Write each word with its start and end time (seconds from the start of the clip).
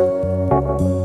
Música 0.00 0.99